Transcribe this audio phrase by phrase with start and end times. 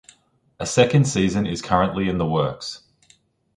[0.59, 2.81] A second season is currently in the works.